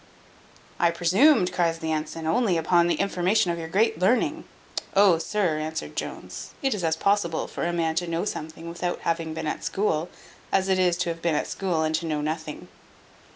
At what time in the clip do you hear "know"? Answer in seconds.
8.07-8.25, 12.07-12.19